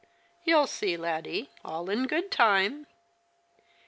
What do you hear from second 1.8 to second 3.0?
in good time."